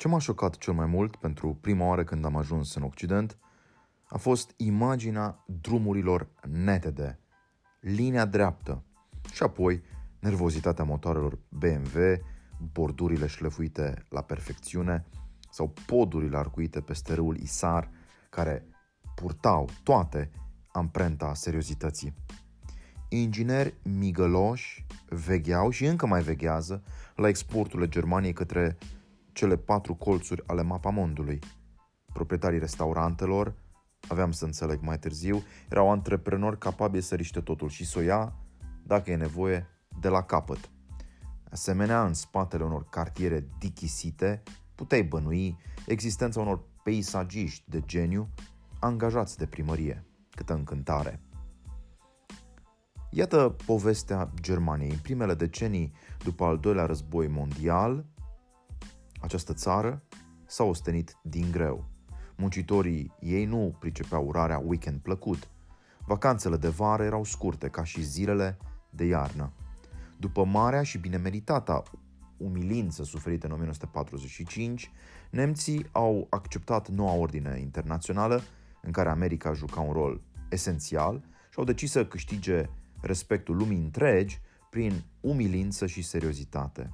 [0.00, 3.38] Ce m-a șocat cel mai mult pentru prima oară când am ajuns în Occident
[4.08, 7.18] a fost imaginea drumurilor netede,
[7.80, 8.84] linia dreaptă
[9.32, 9.82] și apoi
[10.20, 11.98] nervozitatea motoarelor BMW,
[12.72, 15.06] bordurile șlefuite la perfecțiune
[15.50, 17.90] sau podurile arcuite peste râul Isar,
[18.30, 18.66] care
[19.14, 20.30] purtau toate
[20.72, 22.14] amprenta seriozității.
[23.08, 26.82] Ingineri migăloși vegheau și încă mai veghează
[27.14, 28.78] la exporturile Germaniei către
[29.32, 31.38] cele patru colțuri ale mapamondului.
[32.12, 33.54] Proprietarii restaurantelor,
[34.08, 38.34] aveam să înțeleg mai târziu, erau antreprenori capabili să riște totul și să o ia,
[38.82, 39.66] dacă e nevoie,
[40.00, 40.70] de la capăt.
[41.50, 44.42] Asemenea, în spatele unor cartiere dichisite,
[44.74, 48.28] puteai bănui existența unor peisagiști de geniu
[48.80, 50.04] angajați de primărie.
[50.30, 51.20] Câtă încântare!
[53.10, 54.90] Iată povestea Germaniei.
[54.90, 55.92] În primele decenii
[56.24, 58.04] după al doilea război mondial,
[59.30, 60.02] această țară
[60.46, 61.84] s-a ostenit din greu.
[62.36, 65.48] Muncitorii ei nu pricepeau urarea weekend plăcut.
[66.06, 68.56] Vacanțele de vară erau scurte, ca și zilele
[68.90, 69.52] de iarnă.
[70.16, 71.82] După marea și binemeritata
[72.36, 74.90] umilință suferită în 1945,
[75.30, 78.42] nemții au acceptat noua ordine internațională
[78.82, 82.64] în care America juca un rol esențial și au decis să câștige
[83.00, 86.90] respectul lumii întregi prin umilință și seriozitate.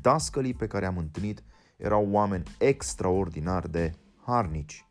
[0.00, 1.42] Dascălii pe care am întâlnit
[1.76, 3.94] erau oameni extraordinar de
[4.24, 4.86] harnici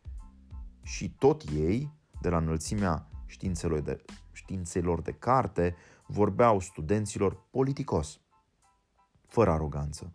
[0.82, 5.76] și tot ei, de la înălțimea științelor de, științelor de carte,
[6.06, 8.20] vorbeau studenților politicos,
[9.26, 10.12] fără aroganță.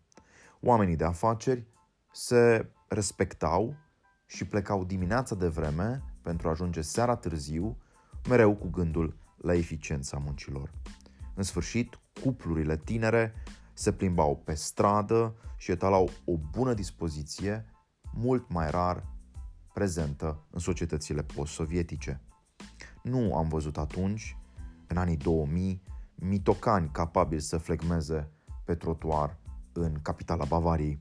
[0.61, 1.67] Oamenii de afaceri
[2.11, 3.75] se respectau
[4.25, 7.77] și plecau dimineața de vreme pentru a ajunge seara târziu,
[8.29, 10.71] mereu cu gândul la eficiența muncilor.
[11.35, 13.33] În sfârșit, cuplurile tinere
[13.79, 17.65] se plimbau pe stradă și etalau o bună dispoziție,
[18.13, 19.05] mult mai rar
[19.73, 22.21] prezentă în societățile post-sovietice.
[23.03, 24.37] Nu am văzut atunci,
[24.87, 25.83] în anii 2000,
[26.15, 28.31] mitocani capabili să flegmeze
[28.65, 29.37] pe trotuar
[29.71, 30.99] în capitala Bavariei.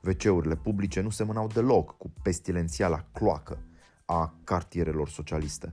[0.00, 3.58] Veceurile publice nu semănau deloc cu pestilențiala cloacă
[4.04, 5.72] a cartierelor socialiste.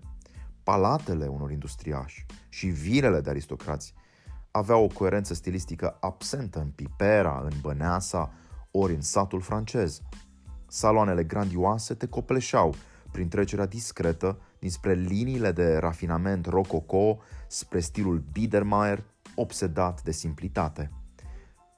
[0.64, 3.94] Palatele unor industriași și vilele de aristocrați
[4.56, 8.32] aveau o coerență stilistică absentă în Pipera, în Băneasa,
[8.72, 10.02] ori în satul francez.
[10.68, 12.76] Saloanele grandioase te copleșeau
[13.12, 19.04] prin trecerea discretă dinspre liniile de rafinament rococo spre stilul Biedermeier,
[19.36, 20.92] obsedat de simplitate.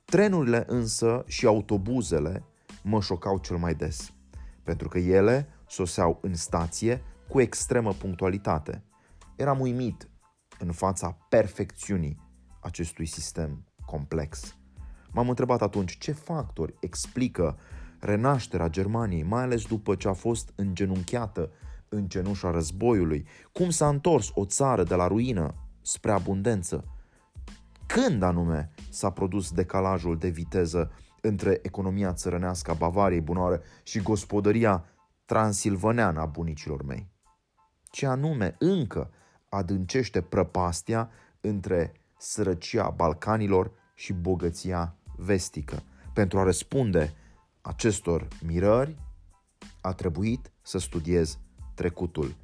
[0.06, 2.44] Trenurile însă și autobuzele
[2.84, 4.14] mă șocau cel mai des,
[4.64, 8.84] pentru că ele soseau în stație cu extremă punctualitate.
[9.36, 10.10] Eram uimit
[10.60, 12.25] în fața perfecțiunii
[12.66, 14.58] acestui sistem complex.
[15.12, 17.58] M-am întrebat atunci ce factori explică
[18.00, 21.52] renașterea Germaniei, mai ales după ce a fost îngenunchiată
[21.90, 26.84] în cenușa războiului, cum s-a întors o țară de la ruină spre abundență.
[27.86, 34.86] Când anume s-a produs decalajul de viteză între economia țărănească a Bavariei bunoare și gospodăria
[35.26, 37.12] transilvaneană a bunicilor mei?
[37.92, 39.12] Ce anume încă
[39.50, 41.10] adâncește prăpastia
[41.42, 45.84] între sărăcia Balcanilor și bogăția vestică.
[46.14, 47.14] Pentru a răspunde
[47.62, 48.96] acestor mirări,
[49.82, 51.38] a trebuit să studiez
[51.74, 52.36] trecutul.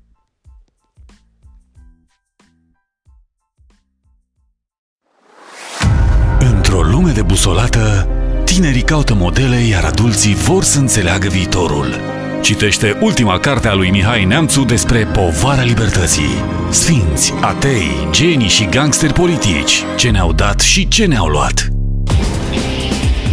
[6.40, 8.08] Într-o lume de busolată,
[8.46, 12.21] tinerii caută modele, iar adulții vor să înțeleagă viitorul.
[12.42, 16.44] Citește ultima carte a lui Mihai Neamțu despre povara libertății.
[16.70, 21.68] Sfinți, atei, genii și gangsteri politici, ce ne-au dat și ce ne-au luat.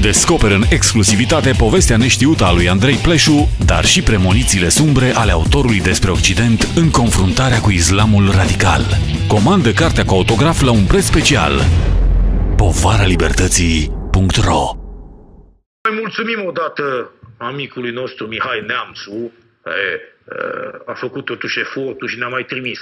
[0.00, 5.80] Descoperă în exclusivitate povestea neștiută a lui Andrei Pleșu, dar și premonițiile sumbre ale autorului
[5.80, 8.84] despre Occident în confruntarea cu islamul radical.
[9.26, 11.52] Comandă cartea cu autograf la un preț special.
[12.56, 14.76] povaralibertății.ro
[15.88, 16.82] Mai mulțumim odată
[17.38, 19.32] amicului nostru Mihai Neamțu,
[19.62, 20.14] care
[20.86, 22.80] a făcut totuși efortul și ne-a mai trimis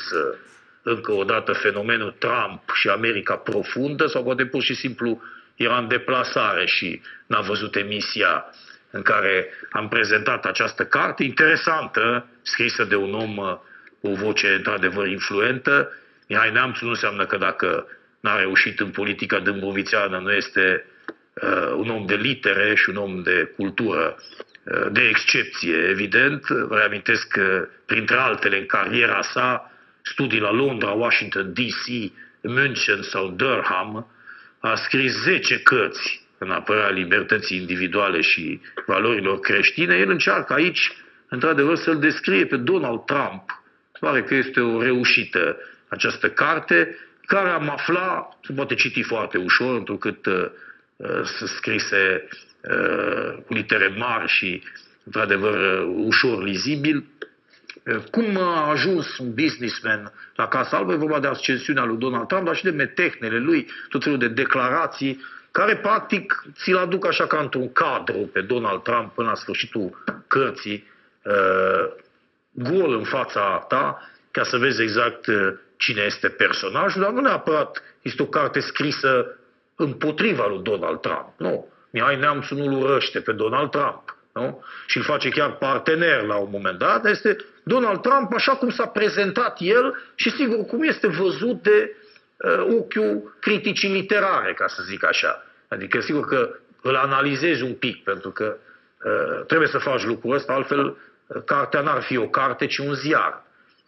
[0.82, 5.23] încă o dată fenomenul Trump și America profundă sau poate pur și simplu
[5.55, 8.44] era în deplasare și n-a văzut emisia
[8.91, 13.56] în care am prezentat această carte interesantă, scrisă de un om uh,
[14.00, 15.93] cu o voce într-adevăr influentă.
[16.29, 17.87] Mihai Neamțu nu înseamnă că dacă
[18.20, 20.95] n-a reușit în politica dâmbovițeană, nu este uh,
[21.77, 24.17] un om de litere și un om de cultură
[24.62, 26.47] uh, de excepție, evident.
[26.47, 29.73] Vă reamintesc că, printre altele, în cariera sa,
[30.03, 34.06] studii la Londra, Washington, D.C., München sau Durham,
[34.59, 40.93] a scris 10 cărți în apărarea libertății individuale și valorilor creștine, el încearcă aici,
[41.29, 43.62] într-adevăr, să-l descrie pe Donald Trump.
[44.00, 45.56] Pare că este o reușită
[45.88, 46.97] această carte,
[47.27, 50.50] care am aflat, se poate citi foarte ușor, întrucât uh, uh,
[51.44, 52.28] scrise
[52.70, 54.62] uh, cu litere mari și,
[55.04, 57.04] într-adevăr, uh, ușor lizibil,
[58.10, 62.44] cum a ajuns un businessman la Casa Albă, e vorba de ascensiunea lui Donald Trump,
[62.44, 65.20] dar și de metehnele lui, tot felul de declarații,
[65.50, 70.88] care practic ți-l aduc așa ca într-un cadru pe Donald Trump până la sfârșitul cărții,
[71.22, 71.92] uh,
[72.50, 77.82] gol în fața ta, ca să vezi exact uh, cine este personajul, dar nu neapărat
[78.02, 79.38] este o carte scrisă
[79.76, 81.32] împotriva lui Donald Trump.
[81.37, 81.69] Nu.
[81.90, 84.17] Mihai Neamțu nu-l urăște pe Donald Trump.
[84.32, 84.64] Nu?
[84.87, 87.06] Și îl face chiar partener la un moment dat.
[87.06, 91.96] Este Donald Trump așa cum s-a prezentat el și sigur cum este văzut de
[92.37, 95.43] uh, ochiul criticii literare, ca să zic așa.
[95.69, 96.50] Adică sigur că
[96.82, 98.56] îl analizezi un pic, pentru că
[99.05, 102.94] uh, trebuie să faci lucrul ăsta, altfel uh, cartea n-ar fi o carte, ci un
[102.94, 103.44] ziar.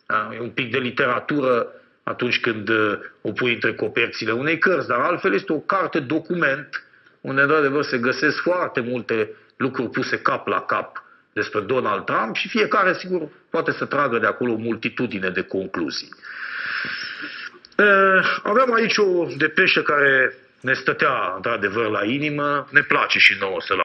[0.07, 0.31] Da?
[0.35, 1.73] E un pic de literatură
[2.09, 6.83] atunci când uh, o pui între coperțile unei cărți, dar altfel este o carte document
[7.21, 11.03] unde, într-adevăr, se găsesc foarte multe lucruri puse cap la cap
[11.33, 16.09] despre Donald Trump și fiecare, sigur, poate să tragă de acolo o multitudine de concluzii.
[18.43, 23.75] Aveam aici o depeșă care ne stătea într-adevăr la inimă, ne place și nouă să